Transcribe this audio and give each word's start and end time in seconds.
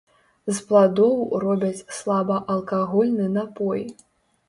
З 0.55 0.55
пладоў 0.71 1.13
робяць 1.45 1.85
слабаалкагольны 1.99 3.33
напой. 3.39 3.89